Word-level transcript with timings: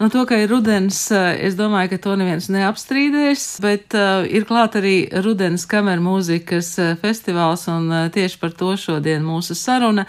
Nu, 0.00 0.08
to, 0.08 0.22
ka 0.24 0.38
ir 0.40 0.48
rudens, 0.48 0.96
es 1.12 1.58
domāju, 1.58 1.90
ka 1.92 1.96
to 2.00 2.14
neviens 2.16 2.46
neapstrīdēs, 2.48 3.42
bet 3.60 3.92
uh, 3.92 4.22
ir 4.24 4.46
klāt 4.48 4.78
arī 4.80 4.94
rudens 5.20 5.66
kameru 5.68 6.00
mūzikas 6.06 6.70
festivāls, 7.02 7.66
un 7.68 7.90
uh, 7.92 8.06
tieši 8.08 8.40
par 8.40 8.54
to 8.56 8.72
šodien 8.80 9.20
mūsu 9.20 9.52
saruna. 9.52 10.06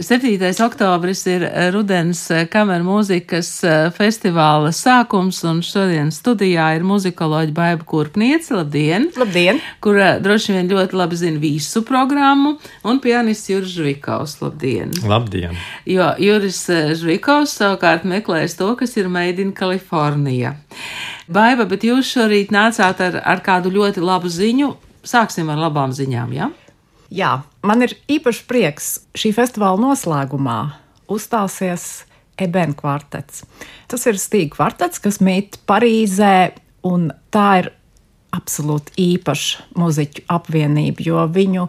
7. 0.00 0.64
oktobris 0.64 1.22
ir 1.26 1.44
rudens 1.72 2.18
kameru 2.52 2.84
mūzikas 2.84 3.48
festivāla 3.96 4.68
sākums, 4.76 5.38
un 5.48 5.62
šodien 5.64 6.10
studijā 6.12 6.66
ir 6.76 6.84
muzikoloģa 6.84 7.54
Baiba 7.56 7.86
Kurpniece. 7.88 8.52
Labdien! 8.58 9.06
Labdien! 9.16 9.60
Kura 9.80 10.18
droši 10.20 10.52
vien 10.58 10.68
ļoti 10.68 10.98
labi 11.00 11.16
zina 11.16 11.40
visu 11.40 11.80
programmu, 11.88 12.58
un 12.84 13.00
pianists 13.00 13.48
Juris 13.48 13.72
Žvikovs. 13.78 14.36
Labdien! 14.44 14.92
Labdien! 15.08 15.56
Jo 15.88 16.10
Juris 16.20 16.60
Žvikovs 17.00 17.56
savukārt 17.56 18.04
meklēs 18.04 18.58
to, 18.60 18.68
kas 18.76 18.98
ir 19.00 19.08
Made 19.08 19.40
in 19.40 19.56
California. 19.56 20.58
Baiba, 21.24 21.64
bet 21.64 21.88
jūs 21.88 22.12
šorīt 22.12 22.52
nācāt 22.52 23.00
ar, 23.00 23.22
ar 23.24 23.40
kādu 23.40 23.72
ļoti 23.72 24.04
labu 24.04 24.28
ziņu. 24.28 24.74
Sāksim 25.06 25.48
ar 25.48 25.64
labām 25.68 25.96
ziņām, 25.96 26.36
jā? 26.36 26.52
Ja? 26.52 26.65
Jā, 27.12 27.42
man 27.66 27.84
ir 27.86 27.94
īpaši 28.10 28.44
prieks 28.50 28.90
šī 29.18 29.32
festivāla 29.36 29.78
noslēgumā 29.78 30.60
uzstāsies 31.12 32.04
Ebena 32.36 32.74
kvartets. 32.76 33.44
Tas 33.88 34.02
ir 34.10 34.18
stīga 34.20 34.56
kvartets, 34.58 35.00
kas 35.00 35.22
mīt 35.24 35.56
Parīzē, 35.68 36.52
un 36.84 37.08
tā 37.32 37.46
ir 37.62 37.70
absolūti 38.36 38.92
īpaša 39.14 39.70
muzeķu 39.80 40.26
apvienība, 40.34 41.06
jo 41.06 41.22
viņu 41.32 41.68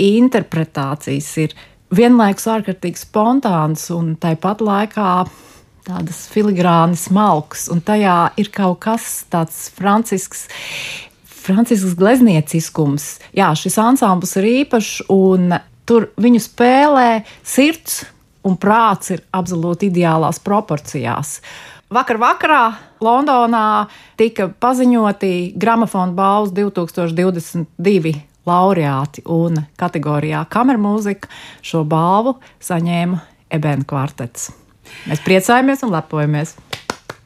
interpretācijas 0.00 1.28
ir 1.44 1.54
vienlaikus 1.94 2.48
ārkārtīgi 2.50 3.04
spontānas 3.04 3.86
un 3.94 4.14
tāpat 4.20 4.64
laikā 4.64 5.12
tādas 5.86 6.24
filigrāni 6.30 6.98
smalks, 6.98 7.68
un 7.72 7.82
tajā 7.84 8.32
ir 8.40 8.50
kaut 8.54 8.80
kas 8.84 9.06
tāds 9.30 9.68
francisks 9.76 10.46
Francisks 11.40 11.96
gleznieciskums. 11.98 13.16
Jā, 13.36 13.50
šis 13.56 13.78
ansamblis 13.80 14.36
ir 14.40 14.48
īpašs, 14.50 15.06
un 15.12 15.54
tur 15.88 16.10
viņu 16.20 16.42
spēlē 16.44 17.10
sirds 17.46 18.04
un 18.46 18.56
prāts 18.60 19.12
ir 19.14 19.24
absolūti 19.36 19.90
ideālās 19.90 20.40
proporcijās. 20.42 21.38
Vakar 21.90 22.20
vakarā 22.22 22.62
Londonā 23.02 23.88
tika 24.20 24.46
paziņoti 24.62 25.58
gramofona 25.58 26.14
balvas 26.14 26.52
2022 26.54 28.14
laureāti, 28.46 29.24
un 29.26 29.58
kategorijā 29.80 30.44
kamermūzika 30.52 31.28
šo 31.66 31.82
balvu 31.88 32.38
saņēma 32.62 33.20
Ebena 33.50 33.86
kvartets. 33.88 34.52
Mēs 35.10 35.22
priecājamies 35.26 35.82
un 35.86 35.94
lepojamies! 35.96 36.54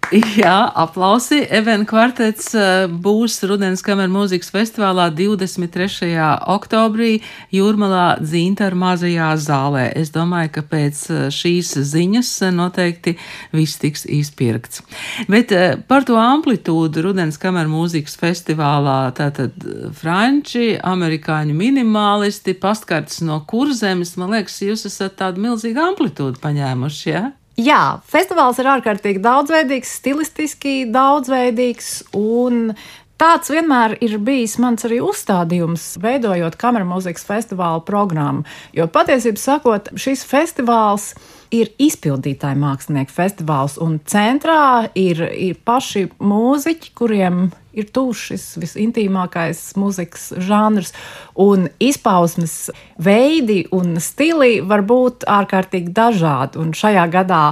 Jā, 0.39 0.57
aplausi. 0.77 1.41
Evena 1.55 1.87
kvartets 1.89 2.51
eh, 2.59 2.87
būs 2.89 3.39
Rudens 3.49 3.83
kameru 3.85 4.13
mūzikas 4.13 4.51
festivālā 4.53 5.07
23. 5.15 6.11
oktobrī 6.55 7.19
Jūrmalā 7.55 8.21
Dzintaru 8.21 8.79
mazajā 8.81 9.31
zālē. 9.41 9.87
Es 9.97 10.13
domāju, 10.15 10.53
ka 10.57 10.65
pēc 10.71 11.03
eh, 11.11 11.23
šīs 11.35 11.75
ziņas 11.93 12.33
eh, 12.45 12.55
noteikti 12.55 13.15
viss 13.55 13.81
tiks 13.83 14.05
izpirkts. 14.11 14.83
Bet 15.31 15.55
par 15.89 16.07
to 16.09 16.19
amplitūdu 16.21 17.07
Rudens 17.09 17.41
kameru 17.41 17.73
mūzikas 17.73 18.19
festivālā 18.21 18.99
tātad 19.17 19.57
franči, 19.97 20.75
amerikāņu 20.85 21.57
minimālisti, 21.57 22.57
pastkarts 22.61 23.23
no 23.25 23.41
kurzemes, 23.49 24.17
man 24.21 24.37
liekas, 24.37 24.61
jūs 24.65 24.85
esat 24.91 25.17
tādu 25.23 25.47
milzīgu 25.49 25.89
amplitūdu 25.91 26.43
paņēmuši, 26.45 27.09
jā? 27.15 27.25
Ja? 27.25 27.33
Jā, 27.61 28.01
festivāls 28.11 28.59
ir 28.59 28.67
ārkārtīgi 28.67 29.23
daudzveidīgs, 29.23 29.93
stilistiski 30.01 30.73
daudzveidīgs, 30.91 31.91
un 32.19 32.73
tāds 33.21 33.53
vienmēr 33.55 33.95
ir 34.03 34.17
bijis 34.19 34.57
mans 34.59 34.83
arī 34.89 34.99
uzstādījums, 35.05 35.93
veidojot 36.03 36.59
kameru 36.59 36.89
mūzikas 36.91 37.27
festivāla 37.29 37.85
programmu. 37.87 38.43
Jo 38.75 38.89
patiesībā 38.91 39.39
sakot, 39.39 39.93
šis 39.95 40.27
festivāls 40.27 41.13
ir 41.15 41.35
izpildītāju 41.53 42.61
mākslinieku 42.61 43.13
festivāls, 43.15 43.77
un 43.83 43.99
centrā 44.09 44.89
ir, 44.99 45.21
ir 45.31 45.59
paši 45.65 46.09
mūziķi, 46.23 46.93
kuriem 46.97 47.47
ir 47.75 47.89
tūs 47.95 48.29
šis 48.31 48.45
visintīmākais 48.63 49.61
mūzikas 49.81 50.31
žanrs, 50.47 50.95
un 51.41 51.69
izpausmes 51.83 52.71
veidi 53.03 53.65
un 53.75 53.99
stili 54.03 54.61
var 54.65 54.85
būt 54.87 55.27
ārkārtīgi 55.31 55.95
dažādi. 55.95 56.61
Un 56.63 56.73
šajā 56.77 57.05
gadā 57.13 57.45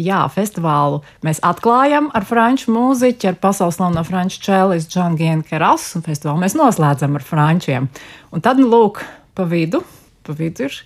jā, 0.00 0.20
festivālu 0.34 1.02
mēs 1.26 1.42
atklājam 1.46 2.10
ar 2.16 2.26
franču 2.28 2.74
mūziķu, 2.74 3.32
ar 3.32 3.40
pasaules 3.42 3.78
slaveno 3.78 4.04
franču 4.06 4.42
čēlistu 4.48 4.96
Džangienu 4.96 5.46
Kerasu, 5.48 5.98
un 5.98 6.06
festivālu 6.06 6.42
mēs 6.44 6.58
noslēdzam 6.58 7.18
ar 7.18 7.26
frančiem. 7.26 7.90
Un 8.32 8.44
tad, 8.44 8.60
nu, 8.60 8.70
lūk, 8.72 9.02
pa 9.36 9.46
vidu, 9.48 9.82
pa 10.26 10.34
vidu 10.38 10.66
ir 10.68 10.76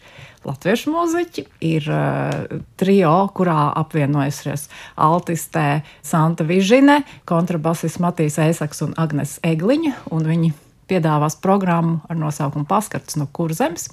latviešu 0.46 0.92
mūziķi, 0.94 1.44
ir 1.66 1.86
uh, 1.90 2.60
trio, 2.78 3.14
kurā 3.36 3.70
apvienojusies 3.80 4.68
altistē 4.94 5.82
Santa 6.06 6.46
Vižine, 6.46 7.00
kontrabasis 7.28 7.98
Matīs 8.02 8.38
Eisaks 8.42 8.84
un 8.86 8.94
Agnes 9.00 9.38
Egliņa, 9.46 9.96
un 10.14 10.28
viņi 10.28 10.52
piedāvās 10.90 11.38
programmu 11.42 11.98
ar 12.06 12.20
nosaukumu 12.20 12.68
Paskarts 12.70 13.18
no 13.18 13.26
Kurzemes. 13.34 13.90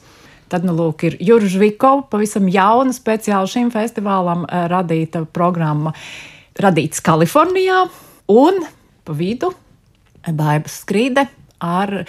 Tad, 0.52 0.68
nu, 0.68 0.76
lūk, 0.78 1.08
ir 1.08 1.18
Juris 1.24 1.56
Žvikova, 1.56 2.06
pavisam 2.12 2.46
jauna, 2.52 2.94
speciāli 2.94 3.50
šim 3.50 3.74
festivālam 3.74 4.46
uh, 4.46 4.66
radīta 4.70 5.24
programma, 5.26 5.96
radīts 6.62 7.02
Kalifornijā, 7.02 7.88
un 8.30 8.62
pa 9.04 9.16
vidu 9.18 9.50
Bārbas 10.24 10.84
Skrīde 10.84 11.26
ar 11.64 12.04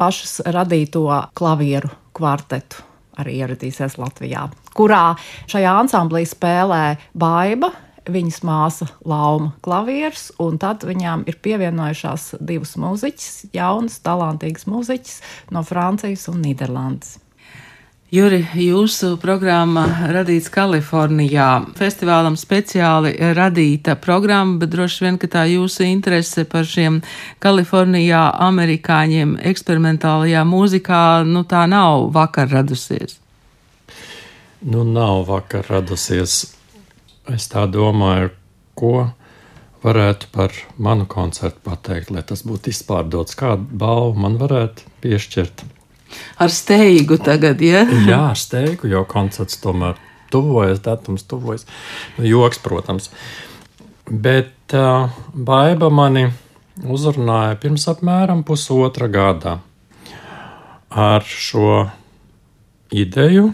pašas 0.00 0.40
radīto 0.52 1.06
klavieru 1.36 1.92
kvartetu 2.16 2.84
arī 3.20 3.38
ieradīsies 3.40 3.96
Latvijā, 4.00 4.46
kurā 4.76 5.16
šajā 5.50 5.74
ansamblī 5.82 6.26
spēlē 6.28 6.84
Baiba. 7.16 7.72
Viņas 8.06 8.36
māsa 8.46 8.86
Lauma 9.02 9.48
klavieres, 9.66 10.28
un 10.38 10.60
tad 10.62 10.84
viņām 10.86 11.24
ir 11.26 11.40
pievienojušās 11.42 12.36
divas 12.38 12.76
mūziķis, 12.78 13.48
jaunas, 13.56 13.98
talantīgas 14.06 14.68
mūziķis 14.70 15.16
no 15.56 15.64
Francijas 15.66 16.28
un 16.30 16.38
Nīderlandes. 16.44 17.16
Juri, 18.06 18.44
jūsu 18.54 19.16
programma 19.18 19.82
radīts 20.14 20.46
Kalifornijā. 20.54 21.48
Festivālam 21.74 22.36
speciāli 22.38 23.10
radīta 23.34 23.96
programma, 23.98 24.60
bet 24.60 24.70
droši 24.70 25.02
vien, 25.02 25.18
ka 25.18 25.26
tā 25.32 25.42
jūsu 25.50 25.82
interese 25.88 26.44
par 26.46 26.68
šiem 26.70 27.00
Kalifornijā 27.42 28.22
amerikāņiem 28.46 29.34
eksperimentālajā 29.50 30.46
mūzikā, 30.46 31.02
nu 31.26 31.42
tā 31.50 31.64
nav 31.66 32.06
vakar 32.14 32.46
radusies. 32.54 33.18
Nu, 34.62 34.86
nav 34.86 35.26
vakar 35.26 35.66
radusies. 35.66 36.44
Es 37.26 37.50
tā 37.50 37.66
domāju, 37.66 38.30
ko 38.78 39.08
varētu 39.82 40.30
par 40.30 40.54
manu 40.78 41.10
koncertu 41.10 41.58
pateikt, 41.66 42.14
lai 42.14 42.22
tas 42.22 42.46
būtu 42.46 42.70
izpārdots. 42.70 43.34
Kādu 43.34 43.66
balvu 43.66 44.14
man 44.22 44.38
varētu 44.38 44.94
piešķirt? 45.02 45.72
Ar 46.38 46.52
steigu 46.52 47.18
tagad, 47.22 47.60
ja? 47.64 47.84
Jā, 48.06 48.24
steigu, 48.38 48.90
jo 48.90 49.04
koncerts 49.08 49.60
tomēr 49.62 49.98
tuvojas, 50.30 50.80
datums 50.84 51.26
tuvojas. 51.28 51.66
Nu, 52.18 52.26
joks, 52.28 52.60
protams. 52.62 53.10
Bet 54.06 54.74
uh, 54.76 55.10
baiba 55.34 55.90
mani 55.90 56.28
uzrunāja 56.84 57.56
pirms 57.60 57.86
apmēram 57.90 58.44
pusotra 58.46 59.08
gada 59.10 59.58
ar 60.90 61.24
šo 61.26 61.86
ideju 62.94 63.50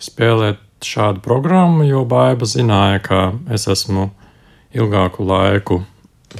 spēlēt 0.00 0.60
šādu 0.84 1.20
programmu, 1.24 1.84
jo 1.84 2.04
baiba 2.08 2.48
zināja, 2.48 3.00
ka 3.04 3.20
es 3.52 3.66
esmu 3.68 4.08
ilgāku 4.76 5.26
laiku 5.26 5.82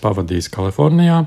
pavadījis 0.00 0.48
Kalifornijā. 0.54 1.24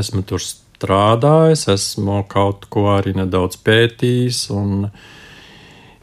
Esmu 0.00 0.24
tur 0.26 0.42
strādājis, 0.42 0.65
esmu 0.84 2.24
kaut 2.28 2.66
ko 2.68 2.88
arī 2.96 3.14
nedaudz 3.16 3.56
pētījis 3.56 4.50
un 4.50 4.90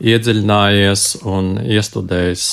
iedziļinājies 0.01 1.03
un 1.25 1.59
iestudējis 1.61 2.47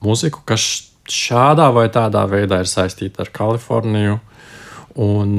muziku, 0.00 0.40
kas 0.44 0.88
šādā 1.08 1.68
vai 1.74 1.88
tādā 1.92 2.24
veidā 2.28 2.62
ir 2.62 2.70
saistīta 2.70 3.24
ar 3.24 3.30
Kaliforniju. 3.32 4.18
Un, 4.98 5.36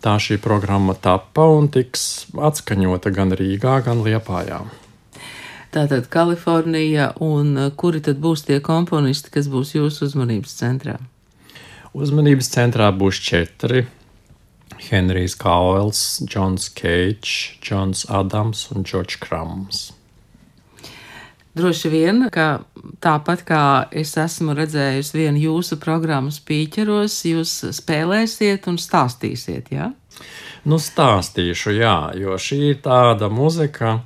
tā 0.00 0.14
šī 0.16 0.38
programma 0.40 0.94
tappa 0.96 1.44
un 1.52 1.68
tiks 1.68 2.30
atskaņota 2.32 3.10
gan 3.12 3.34
Rīgā, 3.36 3.82
gan 3.84 4.00
Liepājā. 4.00 4.62
Tātad 5.74 6.06
Kalifornija, 6.08 7.10
un 7.20 7.58
kuri 7.76 8.00
tad 8.00 8.16
būs 8.22 8.46
tie 8.46 8.62
komponisti, 8.64 9.28
kas 9.34 9.50
būs 9.52 9.74
jūsu 9.74 10.06
uzmanības 10.06 10.56
centrā? 10.56 10.96
Uzmanības 11.92 12.48
centrā 12.54 12.88
būs 12.94 13.20
četri 13.20 13.84
Henrijs 14.82 15.34
Kauels, 15.40 16.22
Džons 16.26 16.70
Keits, 16.76 17.58
Džons 17.62 18.06
Adams 18.08 18.68
un 18.74 18.84
Džordžs 18.84 19.20
Krams. 19.22 19.84
Droši 21.54 21.90
vien, 21.92 22.24
ka 22.34 22.64
tāpat 22.98 23.44
kā 23.46 23.64
es 23.94 24.16
esmu 24.18 24.56
redzējusi 24.58 25.20
vienu 25.20 25.42
jūsu 25.42 25.78
programmas 25.78 26.40
pīķeros, 26.42 27.20
jūs 27.30 27.52
spēlēsiet 27.76 28.66
un 28.66 28.80
stāstīsiet, 28.82 29.70
jā? 29.70 29.92
Nu, 30.66 30.80
stāstīšu, 30.82 31.76
jā, 31.78 31.98
jo 32.18 32.34
šī 32.40 32.58
ir 32.72 32.80
tāda 32.82 33.28
muzika, 33.30 34.00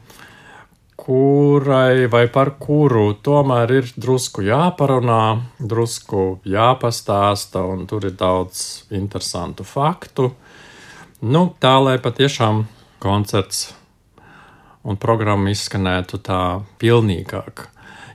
kurai 0.98 2.04
vai 2.12 2.26
par 2.28 2.50
kuru 2.60 3.14
tomēr 3.24 3.72
ir 3.78 3.88
drusku 3.96 4.44
jāparunā, 4.44 5.22
drusku 5.56 6.42
jāpastāsta, 6.44 7.62
un 7.64 7.86
tur 7.88 8.10
ir 8.10 8.16
daudz 8.18 8.84
interesantu 8.92 9.64
faktu. 9.64 10.34
Nu, 11.20 11.48
tā 11.60 11.74
lai 11.82 11.96
patiešām 12.02 12.66
koncerts 13.02 13.72
un 14.86 14.98
programma 15.00 15.50
izskanētu 15.50 16.20
tā 16.24 16.42
pilnīgāk. 16.78 17.66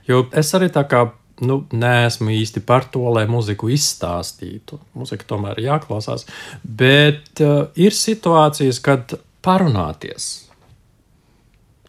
Jo 0.08 0.24
es 0.32 0.52
arī 0.56 0.70
tā 0.72 0.86
kā 0.88 1.04
nu, 1.44 1.62
neesmu 1.72 2.32
īsti 2.32 2.62
par 2.64 2.88
to, 2.92 3.04
lai 3.12 3.26
muziku 3.28 3.68
izstāstītu. 3.72 4.80
Mūzika 4.96 5.28
tomēr 5.28 5.60
ir 5.60 5.70
jāklausās, 5.72 6.26
bet 6.64 7.44
uh, 7.44 7.68
ir 7.76 7.96
situācijas, 7.96 8.80
kad 8.84 9.16
parunāties 9.44 10.44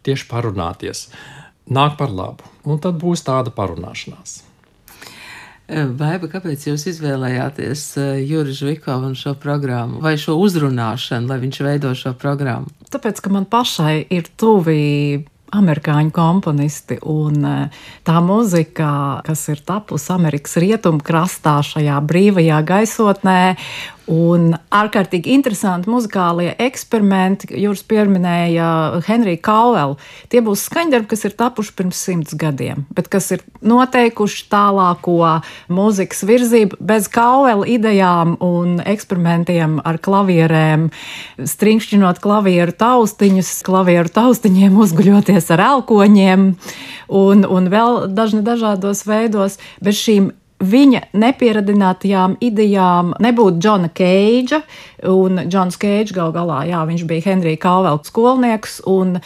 tieši 0.06 0.28
parunāties, 0.30 1.06
nāk 1.66 1.96
par 1.98 2.12
labu. 2.14 2.46
Un 2.66 2.80
tad 2.82 2.98
būs 3.02 3.24
tāda 3.26 3.52
parunāšanās. 3.54 4.40
Baiba, 5.66 6.28
kāpēc 6.30 6.68
jūs 6.68 6.84
izvēlējāties 6.92 7.80
Juris 8.22 8.60
Žvikovu 8.60 9.08
un 9.10 9.16
šo 9.18 9.32
programmu, 9.42 9.98
vai 10.04 10.14
šo 10.20 10.36
uzrunāšanu, 10.38 11.26
lai 11.26 11.40
viņš 11.42 11.62
veido 11.66 11.90
šo 11.98 12.12
programmu? 12.14 12.70
Tāpēc, 12.92 13.18
ka 13.18 13.32
man 13.34 13.48
pašai 13.50 14.04
ir 14.14 14.30
tuvi 14.38 15.24
amerikāņu 15.56 16.12
komponisti. 16.14 16.98
Un 17.06 17.42
tā 18.06 18.20
mūzika, 18.24 18.90
kas 19.26 19.46
ir 19.52 19.62
tapusi 19.66 20.10
Amerikas 20.14 20.56
rietumkrastā, 20.62 21.58
šajā 21.66 21.98
brīvajā 22.06 22.60
gaisotnē, 22.66 23.40
Un 24.06 24.52
ārkārtīgi 24.70 25.32
interesanti 25.34 25.90
muzikālie 25.90 26.52
eksperimenti, 26.62 27.48
jūs 27.58 27.80
pieminēja 27.90 28.68
Henriju 29.02 29.40
Kauvelu. 29.42 29.96
Tie 30.30 30.42
būs 30.46 30.62
skaņdarbi, 30.68 31.08
kas 31.10 31.26
ir 31.26 31.34
tapuši 31.34 31.74
pirms 31.74 32.02
simts 32.06 32.36
gadiem, 32.38 32.84
bet 32.94 33.10
kas 33.10 33.32
ir 33.34 33.42
noteikuši 33.66 34.46
tālāko 34.52 35.18
mūzikas 35.74 36.22
virzību 36.28 36.78
bez 36.78 37.10
Kauvela 37.10 37.66
idejām 37.66 38.36
un 38.46 38.78
eksperimentiem 38.86 39.80
ar 39.82 39.98
klavierēm, 39.98 40.86
stringšķinot 41.42 42.22
klavieru 42.22 42.78
taustiņus, 42.78 43.52
klavieru 43.66 44.14
taustiņiem 44.14 44.78
uzguļoties 44.86 45.50
ar 45.56 45.66
elkoņiem 45.72 46.48
un, 47.10 47.42
un 47.42 47.70
vēl 47.74 48.04
dažni 48.14 48.46
dažādos 48.46 49.02
veidos. 49.10 49.58
Bez 49.82 49.98
šīm 49.98 50.30
viņa 50.60 51.02
nepieradinātajām 51.16 52.36
idejām 52.44 53.12
nebūtu 53.22 53.60
Džona 53.60 53.90
Keidža, 53.92 54.62
un 55.10 55.42
Džons 55.46 55.76
Keidžs 55.80 56.14
gal 56.16 56.32
galā, 56.34 56.62
jā, 56.68 56.80
viņš 56.88 57.04
bija 57.08 57.26
Henrija 57.30 57.60
Kauvela 57.66 58.00
skolnieks, 58.06 58.80
un 58.88 59.18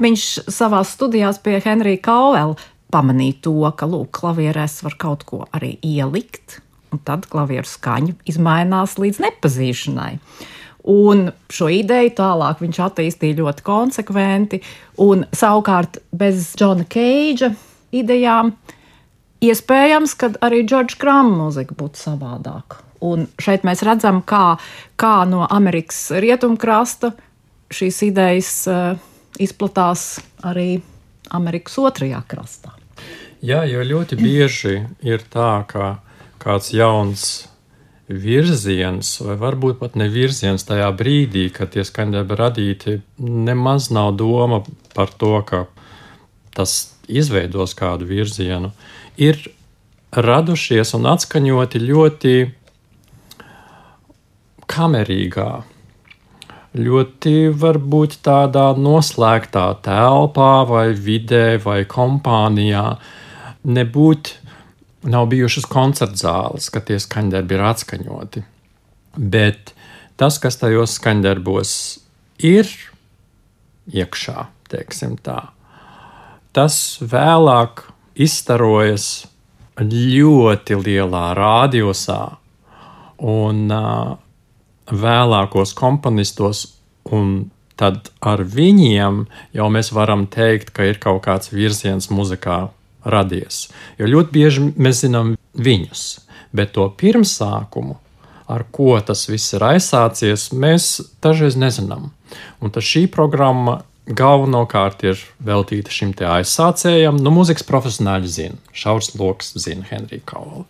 viņš 0.00 0.26
savā 0.52 0.82
studijās 0.84 1.40
pie 1.42 1.60
Henrija 1.64 2.02
Kauvela 2.10 2.58
pamanīja 2.92 3.38
to, 3.46 3.56
ka, 3.76 3.88
lūk, 3.88 4.10
klavierēs 4.18 4.80
var 4.84 4.96
kaut 5.00 5.24
ko 5.28 5.44
arī 5.56 5.76
ielikt, 5.86 6.58
un 6.90 7.00
tad 7.06 7.28
klavieru 7.30 7.68
skaņa 7.68 8.16
izmainās 8.28 8.96
līdz 9.00 9.20
nepazīšanai. 9.26 10.16
Un 10.90 11.26
šo 11.52 11.68
ideju 11.76 12.14
tālāk 12.16 12.62
viņš 12.64 12.78
attīstīja 12.86 13.38
ļoti 13.42 13.64
konsekventi, 13.64 14.62
un 15.04 15.26
savukārt 15.36 16.00
bez 16.16 16.54
Džona 16.56 16.86
Keidža 16.88 17.52
idejām 17.92 18.54
Iespējams, 19.40 20.12
ka 20.20 20.28
arī 20.44 20.60
Džordža 20.68 20.98
Krama 21.00 21.32
mūzika 21.46 21.72
būtu 21.76 21.96
savādāka. 21.96 22.82
Un 23.00 23.24
šeit 23.40 23.64
mēs 23.64 23.80
redzam, 23.86 24.20
kā, 24.20 24.58
kā 25.00 25.14
no 25.24 25.46
Amerikas 25.48 26.10
rietumkrasta 26.20 27.14
šīs 27.72 28.02
idejas 28.10 28.50
uh, 28.68 28.98
izplatās 29.40 30.18
arī 30.44 30.82
Amerikas 31.32 31.78
otrajā 31.80 32.20
krastā. 32.28 32.74
Jā, 33.40 33.62
jo 33.64 33.80
ļoti 33.80 34.20
bieži 34.20 34.74
ir 35.08 35.24
tā, 35.32 35.64
ka 35.70 35.94
kāds 36.42 36.74
jauns 36.76 37.26
virziens, 38.10 39.14
vai 39.24 39.38
varbūt 39.40 39.80
pat 39.80 39.96
ne 39.96 40.10
virziens 40.12 40.66
tajā 40.68 40.90
brīdī, 40.92 41.48
kad 41.54 41.72
tie 41.72 41.86
skaņdarbi 41.86 42.36
radīti, 42.36 43.00
nemaz 43.16 43.88
nav 43.94 44.12
doma 44.20 44.60
par 44.92 45.14
to, 45.16 45.38
ka 45.48 45.64
tas 46.52 46.90
izveidos 47.08 47.72
kādu 47.78 48.04
virzienu. 48.10 48.74
Uh, 48.74 48.99
ir 49.20 49.42
radušies 50.10 50.94
un 50.96 51.06
atskaņoti 51.12 51.82
ļoti 51.84 52.34
kamerīgā, 54.70 55.50
ļoti 56.80 57.34
varbūt 57.60 58.20
tādā 58.26 58.70
noslēgtā 58.78 59.66
telpā, 59.84 60.52
vai 60.70 60.86
vidē, 60.94 61.58
vai 61.62 61.82
kompānijā. 61.90 62.84
Nebūt, 63.66 64.32
nav 65.10 65.28
bijušas 65.32 65.66
koncerta 65.70 66.22
zāles, 66.22 66.70
ka 66.72 66.82
tie 66.84 67.00
skaņdarbi 67.02 67.58
ir 67.58 67.66
atskaņoti. 67.72 68.44
Bet 69.18 69.74
tas, 70.20 70.38
kas 70.40 70.60
tajos 70.62 70.96
skaņdarbos 71.00 71.72
ir 72.46 72.70
iekšā, 73.90 74.46
teiksim 74.70 75.18
tā, 75.18 75.50
tas 76.54 76.76
vēlāk 77.02 77.89
izstarojas 78.20 79.10
ļoti 79.80 80.76
lielā 80.76 81.30
rādījusā 81.38 82.20
un 83.20 83.64
uh, 83.72 84.18
vēlākos 84.90 85.72
komponistos, 85.76 86.66
un 87.08 87.50
tad 87.80 88.10
ar 88.20 88.42
viņiem 88.44 89.24
jau 89.56 89.68
mēs 89.72 89.92
varam 89.96 90.26
teikt, 90.28 90.74
ka 90.76 90.84
ir 90.90 91.00
kaut 91.00 91.22
kāds 91.24 91.52
virziens 91.52 92.10
muzikā 92.12 92.68
radies. 93.04 93.68
Jo 93.98 94.10
ļoti 94.10 94.34
bieži 94.34 94.66
mēs 94.76 95.04
zinām 95.06 95.34
viņus, 95.56 96.04
bet 96.52 96.74
to 96.76 96.86
pirmsākumu, 97.00 97.96
ar 98.50 98.66
ko 98.74 98.98
tas 99.06 99.24
viss 99.30 99.54
ir 99.56 99.64
aizsācies, 99.64 100.50
mēs 100.52 100.96
dažreiz 101.22 101.56
nezinām. 101.56 102.10
Un 102.60 102.74
tad 102.74 102.84
šī 102.86 103.06
programma 103.10 103.80
galvenokārt 104.06 105.04
ir 105.06 105.20
veltīta 105.44 105.92
šim 105.94 106.12
te 106.16 106.26
aizsācējam. 106.28 107.20
Nu, 107.22 107.32
mūzikas 107.34 107.66
profesionāļi 107.68 108.32
zina, 108.32 108.60
Šaurs 108.72 109.14
Loks 109.18 109.54
zina 109.60 109.86
Henriju 109.90 110.24
Kaulu. 110.28 110.64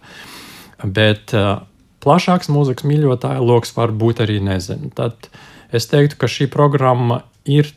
Bet 0.84 1.34
uh, 1.36 1.62
plašāks 2.04 2.50
mūzikas 2.52 2.86
mīļotāju 2.88 3.44
lokus 3.46 3.74
varbūt 3.76 4.24
arī 4.24 4.40
nezina. 4.44 4.90
Tad 4.96 5.30
es 5.72 5.88
teiktu, 5.90 6.18
ka 6.20 6.30
šī 6.30 6.48
programma 6.52 7.22
ir 7.48 7.70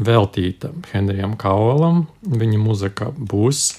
veltīta 0.00 0.72
Henrijam 0.92 1.36
Kaulam. 1.40 2.06
Viņa 2.24 2.60
muzika 2.60 3.10
būs, 3.12 3.76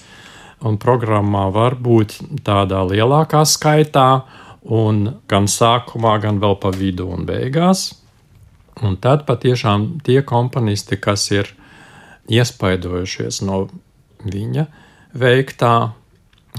un 0.64 0.78
programmā 0.80 1.48
var 1.54 1.76
būt 1.76 2.18
tādā 2.46 2.84
lielākā 2.86 3.42
skaitā, 3.48 4.24
un 4.64 5.20
gan 5.28 5.50
sākumā, 5.50 6.16
gan 6.22 6.40
vēl 6.40 6.56
pa 6.62 6.72
vidu 6.74 7.10
un 7.12 7.26
beigās. 7.28 7.90
Un 8.82 8.96
tad 8.98 9.22
patiešām 9.28 10.00
tie 10.06 10.22
komponisti, 10.26 10.98
kas 10.98 11.28
ir 11.30 11.52
iespaidojušies 12.32 13.42
no 13.46 13.66
viņa 14.24 14.66
veiktā, 15.14 15.92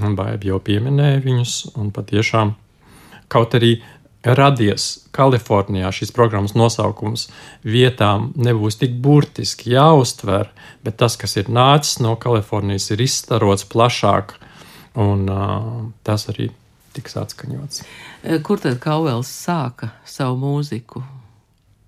un 0.00 0.16
Baiba 0.16 0.48
jau 0.52 0.60
pieminēja 0.62 1.20
viņus, 1.24 1.56
un 1.76 1.90
patiešām 1.92 2.54
kaut 3.32 3.56
arī 3.58 3.76
radies 4.26 5.06
Kalifornijā 5.14 5.90
šīs 5.94 6.12
programmas 6.14 6.56
nosaukums 6.58 7.28
vietām 7.66 8.30
nebūs 8.36 8.78
tik 8.80 8.96
burtiski 9.02 9.74
jāuztver, 9.74 10.50
bet 10.84 10.98
tas, 11.02 11.18
kas 11.20 11.36
ir 11.36 11.50
nācis 11.52 12.00
no 12.02 12.16
Kalifornijas, 12.20 12.90
ir 12.94 13.04
izstarots 13.04 13.66
plašāk, 13.70 14.34
un 14.98 15.28
uh, 15.30 15.84
tas 16.06 16.26
arī 16.32 16.50
tiks 16.96 17.18
atskaņots. 17.20 17.84
Kur 18.46 18.62
tad 18.62 18.80
Kauvels 18.82 19.30
sāka 19.30 19.92
savu 20.08 20.40
mūziku? 20.40 21.04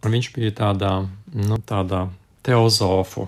Viņš 0.06 0.30
bija 0.34 0.54
tādā, 0.54 0.92
nu, 1.34 1.58
tādā 1.66 2.06
teozofu 2.46 3.26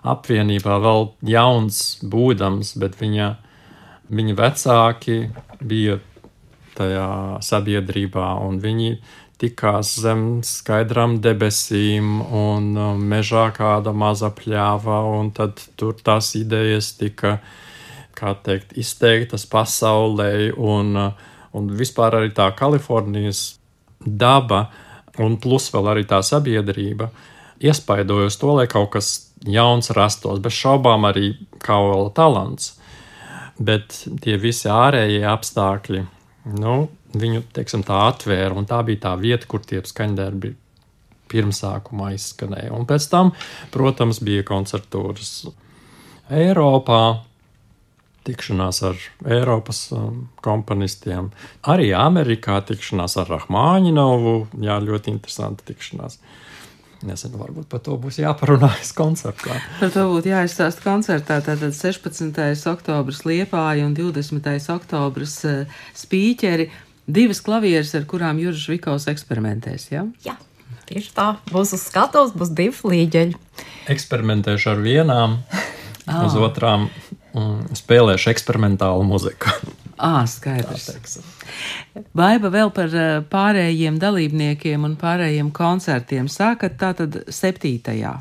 apvienībā, 0.00 0.78
vēl 0.80 1.10
jauns 1.28 2.00
būdams, 2.00 2.72
bet 2.80 2.96
viņa, 3.00 3.34
viņa 4.08 4.36
vecāki 4.38 5.18
bija 5.60 5.98
tajā 6.78 7.10
sabiedrībā, 7.44 8.30
un 8.46 8.62
viņi 8.62 8.94
tikās 9.40 9.94
zem 10.00 10.24
skaidrām 10.44 11.18
debesīm, 11.24 12.20
un 12.24 12.72
um, 12.76 13.00
mežā 13.12 13.46
kāda 13.56 13.92
maza 13.96 14.32
pļāva, 14.36 15.00
un 15.16 15.32
tad 15.36 15.60
tur 15.80 15.96
tās 15.96 16.34
idejas 16.36 16.92
tika, 17.00 17.38
kā 18.16 18.34
teikt, 18.44 18.76
izteiktas 18.80 19.46
pasaulē, 19.48 20.52
un, 20.56 20.92
un 21.56 21.72
vispār 21.76 22.20
arī 22.20 22.32
tā 22.36 22.50
Kalifornijas 22.56 23.58
daba 24.00 24.66
Un 25.18 25.36
plus 25.42 25.66
vēl 25.74 25.90
arī 25.90 26.06
tā 26.08 26.20
sabiedrība 26.22 27.10
iespaidojas 27.60 28.38
to, 28.40 28.54
lai 28.56 28.68
kaut 28.70 28.92
kas 28.94 29.10
jauns 29.48 29.90
rastos, 29.96 30.40
bez 30.40 30.54
šaubām 30.56 31.08
arī 31.08 31.34
Kaula 31.64 32.10
talants. 32.14 32.76
Bet 33.60 33.92
tie 34.24 34.38
visi 34.40 34.70
ārējie 34.72 35.24
apstākļi, 35.28 36.04
nu, 36.56 36.76
viņu 37.12 37.42
teiksim, 37.52 37.82
tā 37.84 38.06
atvēra, 38.08 38.54
un 38.56 38.68
tā 38.68 38.80
bija 38.86 39.08
tā 39.08 39.14
vieta, 39.20 39.48
kur 39.50 39.64
tie 39.66 39.82
skaņdarbi 39.84 40.54
pirmsākumā 41.30 42.14
izskanēja. 42.16 42.72
Un 42.74 42.86
pēc 42.88 43.06
tam, 43.12 43.34
protams, 43.74 44.22
bija 44.24 44.46
koncertūras 44.48 45.34
Eiropā, 46.30 47.02
tikšanās 48.26 48.82
ar 48.86 49.00
Eiropas 49.24 49.86
um, 49.96 50.26
komponistiem, 50.44 51.30
arī 51.68 51.90
Amerikā 51.96 52.60
tikšanās 52.68 53.16
ar 53.20 53.30
Rahmāņinovu. 53.32 54.34
Jā, 54.64 54.78
ļoti 54.84 55.14
interesanti 55.14 55.70
tikšanās. 55.72 56.20
Nezinu, 57.06 57.38
varbūt 57.40 57.70
par 57.72 57.80
to 57.80 57.94
būs 57.96 58.18
jāparunājas 58.20 58.92
koncertā. 58.92 59.56
Par 59.78 59.92
to 59.94 60.04
būtu 60.10 60.34
jāizstāsta 60.34 60.84
koncertā. 60.84 61.38
Tātad 61.46 61.72
16. 61.72 62.36
oktobris 62.68 63.22
Liepāja 63.24 63.86
un 63.88 63.96
20. 63.96 64.50
oktobris 64.74 65.38
uh, 65.48 65.80
spīķeri. 65.96 66.68
Divas 67.10 67.40
klavieres, 67.42 67.94
ar 67.96 68.04
kurām 68.06 68.38
Juris 68.38 68.68
Vikovs 68.70 69.08
eksperimentēs. 69.10 69.88
Ja? 69.90 70.04
Jā, 70.26 70.36
tieši 70.90 71.14
tā. 71.16 71.30
Būs 71.48 71.72
uz 71.74 71.88
skatuves, 71.88 72.36
būs 72.36 72.52
divi 72.52 72.76
flīģeļi. 72.76 73.40
Eksperimentēšu 73.96 74.70
ar 74.74 74.84
vienām, 74.84 75.40
uz 76.26 76.36
otrām 76.36 76.90
spēlēšu 77.76 78.32
eksperimentālu 78.34 79.06
muziku. 79.06 79.54
Ah, 80.00 80.22
skaidrs. 80.24 81.18
Baiba 82.16 82.48
vēl 82.48 82.70
par 82.72 82.94
pārējiem 83.28 83.98
dalībniekiem 84.00 84.86
un 84.88 84.94
pārējiem 84.96 85.50
koncertiem. 85.52 86.24
Sākat 86.32 86.78
tātad 86.80 87.18
7. 87.28 87.74
Ja? 87.92 88.14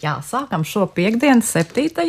Jā, 0.00 0.14
sākam 0.24 0.64
šo 0.64 0.86
piekdienu, 0.96 1.44
7. 1.44 2.08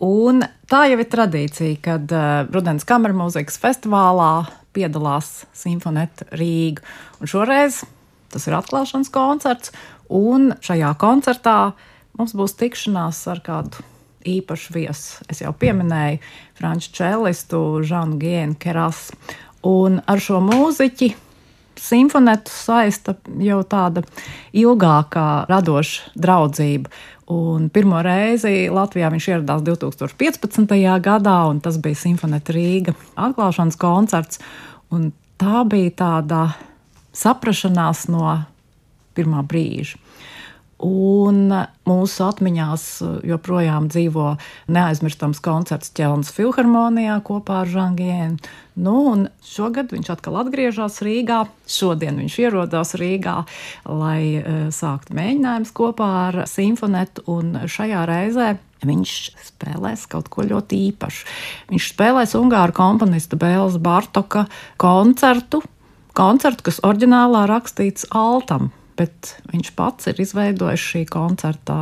Un 0.00 0.40
tā 0.72 0.86
jau 0.88 0.96
ir 1.02 1.10
tradīcija, 1.12 1.76
kad 1.84 2.16
uh, 2.16 2.48
Rudens 2.48 2.88
kameras 2.88 3.20
mūzikas 3.20 3.60
festivālā 3.60 4.32
piedalās 4.72 5.44
Simfoneta 5.52 6.24
Rīga. 6.32 6.80
Un 7.20 7.28
šoreiz 7.28 7.82
tas 8.32 8.48
ir 8.48 8.56
atklāšanas 8.56 9.12
koncerts, 9.12 9.74
un 10.08 10.54
šajā 10.64 10.94
koncertā 11.02 11.58
mums 12.16 12.32
būs 12.32 12.56
tikšanās 12.56 13.20
ar 13.28 13.44
kādu 13.44 13.89
īpašu 14.26 14.74
viesu. 14.74 15.24
Es 15.30 15.40
jau 15.42 15.52
pieminēju 15.56 16.20
franču 16.58 16.92
čelistu 16.96 17.80
Žanu 17.86 18.18
Gienu 18.20 18.58
Keras. 18.60 19.08
Un 19.66 20.00
ar 20.08 20.20
šo 20.22 20.40
mūziķi 20.44 21.10
simfonetu 21.80 22.52
saista 22.52 23.14
jau 23.40 23.60
tāda 23.68 24.04
ilgākā 24.56 25.46
radoša 25.50 26.12
draudzība. 26.20 26.92
Un 27.30 27.68
pirmo 27.70 28.00
reizi 28.02 28.66
Latvijā 28.74 29.10
viņš 29.12 29.28
ieradās 29.30 29.62
2015. 29.62 30.74
gadā, 31.04 31.36
un 31.46 31.60
tas 31.62 31.78
bija 31.78 32.00
Simfonēta 32.00 32.56
Rīga 32.56 32.96
atklāšanas 33.14 33.78
koncerts. 33.78 34.40
Un 34.90 35.12
tā 35.38 35.62
bija 35.70 35.92
tāda 36.02 36.40
saprašanās 37.14 38.08
no 38.10 38.34
pirmā 39.14 39.44
brīža. 39.46 40.00
Un 40.80 41.50
mūsu 41.84 42.22
atmiņās 42.24 42.84
joprojām 43.28 43.90
dzīvo 43.92 44.30
neaizmirstams 44.72 45.42
koncerts 45.44 45.92
Ķelnas 45.96 46.32
filharmonijā 46.32 47.18
kopā 47.26 47.58
ar 47.64 47.68
Žangienu. 47.68 48.38
Nu, 48.80 48.94
šogad 49.44 49.92
viņš 49.92 50.08
atkal 50.14 50.38
atgriežas 50.40 51.02
Rīgā. 51.04 51.42
Šodien 51.68 52.16
viņš 52.22 52.38
ierodās 52.46 52.94
Rīgā, 52.96 53.42
lai 53.84 54.22
uh, 54.40 54.62
sāktu 54.72 55.18
mēģinājumus 55.18 55.74
kopā 55.76 56.10
ar 56.30 56.40
simfonetu. 56.48 57.26
Un 57.28 57.66
šajā 57.68 58.06
reizē 58.08 58.54
viņš 58.86 59.14
spēlēs 59.50 60.08
kaut 60.08 60.32
ko 60.32 60.48
ļoti 60.48 60.80
īpašu. 60.88 61.28
Viņš 61.74 61.92
spēlēs 61.92 62.36
Ungāru 62.40 62.72
komponista 62.80 63.36
Bēlas 63.36 63.76
Bartoka 63.82 64.46
koncertu, 64.80 65.60
koncertu, 66.16 66.70
kas 66.70 66.80
oriģinālā 66.88 67.44
rakstīts 67.52 68.08
Altam 68.16 68.72
bet 69.00 69.34
viņš 69.50 69.72
pats 69.78 70.10
ir 70.12 70.20
izveidojis 70.20 70.84
šī 70.92 71.06
koncerta 71.10 71.80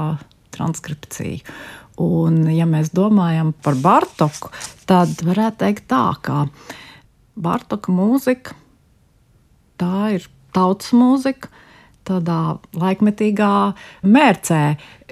transkripciju. 0.55 1.43
Un, 1.99 2.45
ja 2.55 2.63
mēs 2.71 2.93
domājam 2.95 3.51
par 3.67 3.75
Bartoku, 3.83 4.53
tad 4.87 5.19
varētu 5.27 5.65
teikt 5.65 5.89
tā, 5.91 6.05
ka 6.23 6.47
Bartoka 7.35 7.91
mūzika 7.91 8.55
tā 9.79 10.19
ir 10.19 10.27
tautas 10.55 10.93
mūzika, 10.97 11.51
tādā 12.09 12.41
laikmetīgā 12.79 13.53
mērcē, 14.09 14.63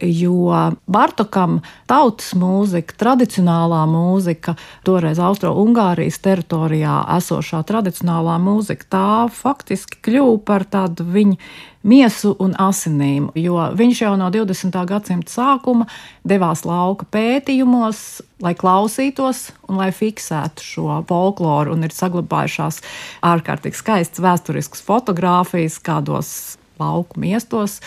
jo 0.03 0.57
Bartokam 0.93 1.61
tautas 1.88 2.35
mūzika, 2.37 2.97
tradicionālā 3.00 3.85
mūzika, 3.88 4.57
toreiz 4.85 5.21
Austro-Ungārijas 5.23 6.21
teritorijā 6.25 6.99
esošā 7.17 7.62
tradicionālā 7.69 8.37
mūzika, 8.43 8.91
tā 8.93 9.09
faktiski 9.33 10.03
kļuva 10.09 10.43
par 10.47 10.67
tādu 10.69 11.07
viņa 11.17 11.38
miesu 11.87 12.35
un 12.43 12.55
asinīm, 12.59 13.31
jo 13.38 13.61
viņš 13.79 14.03
jau 14.03 14.12
no 14.19 14.29
20. 14.35 14.76
gadsimta 14.91 15.33
sākuma 15.33 15.87
devās 16.26 16.65
lauka 16.67 17.07
pētījumos, 17.15 18.03
lai 18.43 18.53
klausītos 18.59 19.50
un 19.71 19.81
lai 19.81 19.93
fiksētu 19.95 20.67
šo 20.67 21.00
folkloru, 21.09 21.76
un 21.76 21.87
ir 21.87 21.95
saglabājušās 21.95 22.83
ārkārtīgi 23.25 23.81
skaistas 23.81 24.25
vēsturiskas 24.25 24.85
fotogrāfijas 24.87 25.79
kādos 25.81 26.33
lauku 26.80 27.21
miestos, 27.23 27.80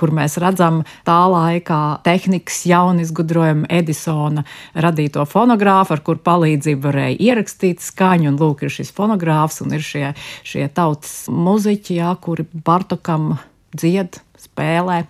kur 0.00 0.12
mēs 0.16 0.38
redzam 0.40 0.80
tā 1.06 1.18
laika 1.30 2.00
tehnikas 2.06 2.62
jaunizgudrojumu 2.70 3.68
Edisona 3.72 4.46
radīto 4.72 5.26
fonogrāfu, 5.28 5.96
ar 5.96 6.04
kur 6.06 6.20
palīdzību 6.24 6.86
varēja 6.86 7.20
ierakstīt 7.28 7.84
skaņu. 7.84 8.32
Un 8.32 8.40
lūk, 8.40 8.64
ir 8.64 8.72
šis 8.72 8.94
fonogrāfs 8.96 9.60
un 9.64 9.76
ir 9.76 9.84
šie, 9.84 10.06
šie 10.46 10.66
tautas 10.74 11.26
muziķi, 11.28 12.00
jā, 12.00 12.14
kuri 12.24 12.48
Bartokam 12.52 13.34
dzied. 13.76 14.22
Spēlē. 14.40 15.02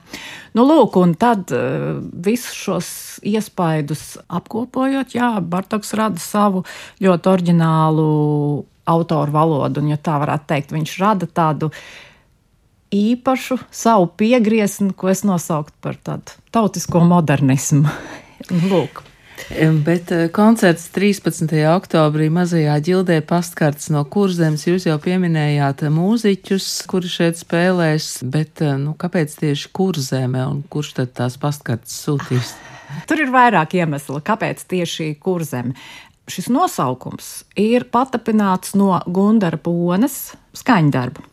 Nu, 0.59 0.65
lūk, 0.67 0.97
un 0.99 1.13
tad 1.15 1.53
uh, 1.55 2.01
visus 2.03 2.57
šos 2.59 2.89
iespaidus 3.23 4.17
apkopojot, 4.27 5.15
jā, 5.15 5.29
Bartoks 5.39 5.95
rada 5.95 6.19
savu 6.19 6.65
ļoti 6.99 7.31
oriģinālu 7.31 8.09
autoru 8.91 9.37
valodu, 9.37 9.85
un, 9.85 9.93
ja 9.93 10.01
tā 10.03 10.17
varētu 10.19 10.51
teikt, 10.51 10.75
viņš 10.75 10.97
rada 10.99 11.31
tādu 11.31 11.71
uh, 11.71 11.85
īpašu 12.95 13.59
savu 13.71 14.11
piegriezienu, 14.19 14.95
ko 14.97 15.11
es 15.13 15.23
nosauktu 15.27 15.77
par 15.81 15.99
tādu 16.03 16.37
tautisko 16.55 17.05
modernismu. 17.07 17.89
Lūk. 18.71 19.05
Bet 19.85 20.11
eh, 20.13 20.29
koncerts 20.31 20.91
13. 20.95 21.49
oktobrī 21.73 22.29
mazajā 22.31 22.77
ģildē 22.87 23.21
pastkarts 23.27 23.89
no 23.91 24.03
kurzemes. 24.05 24.67
Jūs 24.69 24.87
jau 24.87 24.99
pieminējāt 25.03 25.87
mūziķus, 25.91 26.69
kuri 26.91 27.11
šeit 27.11 27.41
spēlēs, 27.41 28.21
bet 28.31 28.63
eh, 28.63 28.77
nu, 28.79 28.95
kāpēc 29.01 29.35
tieši 29.41 29.73
kurzeme 29.75 30.45
un 30.47 30.61
kurš 30.71 30.93
tad 31.01 31.15
tās 31.19 31.39
pastkarts 31.41 31.97
sūtīs? 32.05 32.55
Tur 33.09 33.25
ir 33.25 33.33
vairāk 33.35 33.75
iemeslu, 33.81 34.21
kāpēc 34.23 34.63
tieši 34.71 35.15
kurzeme. 35.23 35.75
Šis 36.31 36.47
nosaukums 36.53 37.41
ir 37.59 37.89
patapināts 37.91 38.77
no 38.79 39.01
Gundara 39.11 39.59
Ponas 39.59 40.37
skaņdarba 40.55 41.30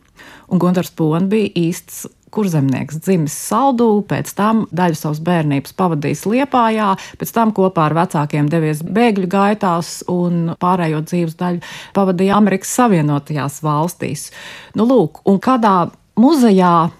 un 0.48 0.62
Gunārs 0.62 0.92
Pons 0.96 1.28
bija 1.30 1.50
īsts 1.56 2.06
kurzemnieks, 2.34 2.98
dzimis 3.04 3.34
Saldū, 3.48 4.02
pēc 4.08 4.30
tam 4.36 4.66
daļu 4.74 4.98
savas 4.98 5.20
bērnības 5.24 5.72
pavadījis 5.78 6.26
Liepājā, 6.28 6.90
pēc 7.20 7.32
tam 7.34 7.54
kopā 7.56 7.86
ar 7.88 7.96
vecākiem 7.96 8.50
devies 8.52 8.82
bēgļu 8.84 9.30
gaitās 9.32 10.02
un 10.12 10.52
pārējo 10.60 11.00
dzīves 11.06 11.38
daļu 11.40 11.62
pavadīja 11.96 12.36
Amerikas 12.36 12.74
Savienotajās 12.76 13.62
valstīs. 13.64 14.28
Nu, 14.76 14.88
lūk, 14.88 15.22
un 15.28 15.40
kādā 15.40 15.76
muzejā 16.20 16.90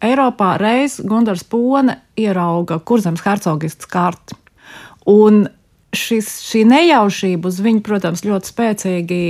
Eiropā 0.00 0.54
reiz 0.60 0.96
Gunārs 1.04 1.44
Pone 1.44 1.98
ierauga 2.18 2.80
kurzemes 2.80 3.20
hercogists 3.26 3.88
karti. 3.90 4.36
Un 5.10 5.44
šis, 5.96 6.30
šī 6.46 6.64
nejaušība 6.70 7.50
uz 7.50 7.58
viņu, 7.60 7.82
protams, 7.84 8.24
ļoti 8.24 8.52
spēcīgi 8.52 9.20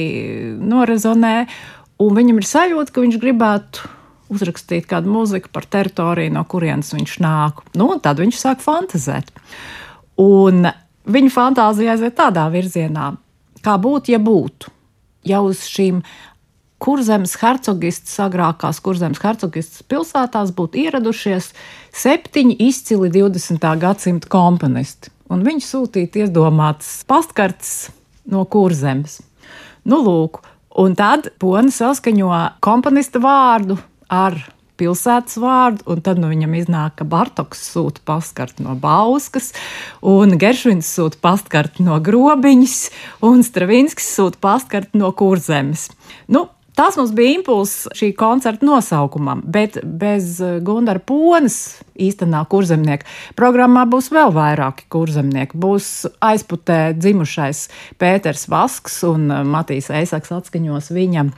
norezonē 0.61 1.35
un 2.01 2.17
viņam 2.17 2.41
ir 2.41 2.49
sajūta, 2.49 2.95
ka 2.95 3.05
viņš 3.05 3.19
gribētu 3.23 3.91
uzrakstīt 4.31 4.87
kādu 4.91 5.11
mūziku 5.11 5.51
par 5.53 5.67
teritoriju, 5.71 6.33
no 6.37 6.45
kurienes 6.49 6.95
viņš 6.95 7.19
nāk. 7.25 7.65
Nu, 7.79 7.91
tad 8.03 8.23
viņš 8.23 8.39
sāk 8.39 8.63
fantazēt. 8.65 9.33
Un 10.21 10.69
viņa 11.11 11.33
fantāzija 11.35 11.97
aiziet 11.97 12.19
tādā 12.19 12.47
virzienā, 12.53 13.13
kā 13.65 13.77
būtu, 13.81 14.15
ja 14.15 14.21
būtu. 14.23 14.75
Ja 15.29 15.43
uz 15.45 15.67
šīm 15.69 16.01
kurzemes 16.81 17.35
hercogistas, 17.43 18.15
agrākās 18.25 18.81
kurzemes 18.81 19.21
hercogistas 19.21 19.85
pilsētās 19.85 20.53
būtu 20.57 20.81
ieradušies 20.87 21.51
septiņi 21.93 22.57
izcili 22.71 23.11
20. 23.13 23.67
gadsimta 23.83 24.31
komponisti. 24.33 25.13
Un 25.31 25.45
viņi 25.47 25.63
sūtīja 25.63 26.25
iedomātas 26.25 27.03
pastkartes 27.07 27.91
no 28.31 28.47
kurzemes. 28.51 29.21
Nu, 29.85 30.01
lūk, 30.05 30.41
Un 30.79 30.95
tad 30.95 31.33
Pona 31.43 31.73
saskaņo 31.75 32.31
komponista 32.63 33.19
vārdu 33.23 33.79
ar 34.11 34.39
pilsētas 34.81 35.37
vārdu, 35.41 35.85
un 35.93 36.01
tad 36.05 36.21
nu, 36.21 36.31
viņam 36.31 36.55
iznāk, 36.57 36.97
ka 37.01 37.07
Bartoks 37.09 37.63
sūta 37.75 38.01
pastkarti 38.09 38.65
no 38.65 38.77
Bauskas, 38.81 39.51
un 40.01 40.39
Geršvins 40.41 40.89
sūta 40.97 41.21
pastkarti 41.21 41.85
no 41.85 41.99
Grobiņas, 42.05 42.79
un 43.27 43.45
Stravinskis 43.45 44.09
sūta 44.17 44.41
pastkarti 44.41 45.01
no 45.01 45.13
Kurzemes. 45.17 45.91
Nu, 46.33 46.47
Tas 46.81 46.97
mums 46.97 47.11
bija 47.13 47.35
impulss 47.37 47.91
šī 47.93 48.15
koncerta 48.17 48.65
nosaukumam, 48.65 49.43
bet 49.45 49.75
bez 49.85 50.39
eh, 50.41 50.55
Gunara 50.65 51.03
Ponas 51.05 51.59
īstenā 52.01 52.39
kurzemnieka 52.49 53.05
programmā 53.37 53.83
būs 53.85 54.09
vēl 54.09 54.33
vairāki 54.33 54.87
kurzemnieki. 54.89 55.59
Būs 55.61 55.91
aizputē 56.25 56.95
dzimušais 56.97 57.67
Pēters 58.01 58.47
Vasks 58.49 58.97
un 59.05 59.27
eh, 59.29 59.43
Matīs 59.45 59.91
Eisaks 59.93 60.33
atskaņos 60.33 60.89
viņam 60.97 61.35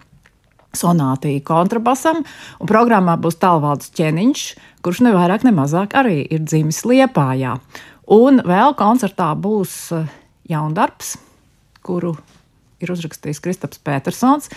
sonātīja 0.78 1.42
kontrabasam, 1.48 2.22
un 2.62 2.70
programmā 2.70 3.16
būs 3.18 3.40
Talvalds 3.42 3.90
Ķeniņš, 3.98 4.44
kurš 4.86 5.00
ne 5.08 5.16
vairāk 5.16 5.42
ne 5.42 5.50
mazāk 5.58 5.96
arī 5.98 6.20
ir 6.22 6.44
dzimis 6.46 6.84
Liepājā. 6.86 7.56
Un 8.14 8.38
vēl 8.46 8.78
koncertā 8.78 9.32
būs 9.34 9.74
eh, 9.98 10.06
jaundarbs, 10.54 11.16
kuru 11.82 12.14
ir 12.82 12.92
uzrakstījis 12.94 13.40
Kristaps 13.44 13.80
Petersons. 13.84 14.50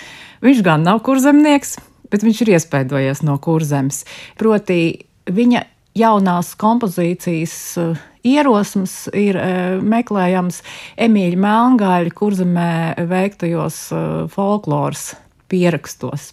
Viņš 0.46 0.64
gan 0.66 0.86
nav 0.86 1.02
kurzemnieks, 1.06 1.78
bet 2.12 2.26
viņš 2.26 2.44
ir 2.44 2.56
iespaidojies 2.56 3.24
no 3.26 3.38
kurzemes. 3.44 4.04
Proti, 4.40 5.06
viņa 5.30 5.64
jaunās 5.96 6.54
kompozīcijas 6.60 7.56
uh, 7.82 8.06
ierosmes 8.26 9.06
ir 9.16 9.40
uh, 9.40 9.84
meklējams 9.86 10.62
Emīļa 11.08 11.42
Melngaļa 11.46 12.16
kurzemē 12.16 12.72
veiktajos 13.10 13.82
uh, 13.96 14.08
folkloras 14.32 15.14
pierakstos. 15.52 16.32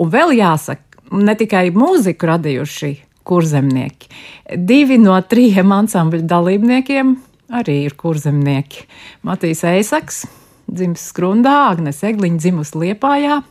Un 0.00 0.10
vēl 0.12 0.34
jāsaka, 0.38 1.06
ne 1.16 1.34
tikai 1.38 1.68
mūziku 1.74 2.28
radījuši 2.30 2.92
kurzemnieki. 3.26 4.10
Divi 4.56 4.98
no 5.00 5.16
trījiem 5.20 5.72
ansambļu 5.74 6.24
dalībniekiem 6.28 7.16
arī 7.60 7.82
ir 7.86 7.96
kurzemnieki. 7.98 8.86
Matīs 9.26 9.62
Eisaks, 9.66 10.24
dzimis 10.70 11.10
Skrundā, 11.10 11.56
Agnes 11.72 12.02
Egliņa 12.06 12.40
dzimusi 12.40 12.80
Liepājā, 12.84 13.42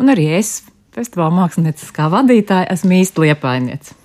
un 0.00 0.12
arī 0.14 0.28
es, 0.40 0.58
festivāla 0.96 1.34
mākslinieckā 1.44 2.10
vadītāja, 2.12 2.70
esmu 2.74 3.00
īsti 3.02 3.26
liepājniece. 3.26 3.98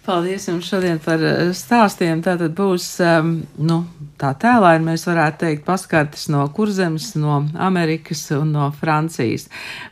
Paldies 0.00 0.46
jums 0.48 0.66
šodien 0.66 0.98
par 1.04 1.20
eh, 1.22 1.50
stāstiem. 1.54 2.22
Tātad 2.24 2.54
būs, 2.56 2.86
um, 3.04 3.34
nu, 3.60 3.76
tā 4.18 4.32
tēlāini 4.42 4.88
mēs 4.88 5.04
varētu 5.06 5.42
teikt, 5.44 5.64
paskartas 5.66 6.24
no 6.32 6.46
kurzemes, 6.56 7.12
no 7.20 7.42
Amerikas 7.60 8.24
un 8.34 8.54
no 8.56 8.70
Francijas. 8.80 9.46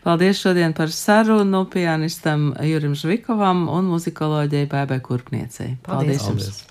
Paldies 0.07 0.41
šodien 0.41 0.73
par 0.75 0.91
sarunu 0.95 1.67
pianistam 1.71 2.51
Jurim 2.65 2.97
Žvikovam 2.99 3.67
un 3.69 3.93
muzikoloģijai 3.93 4.73
Bēbē 4.73 4.99
Kurpniecei. 5.05 5.77
Paldies, 5.85 6.25
Paldies 6.25 6.27
jums! 6.33 6.51
Paldies. 6.51 6.68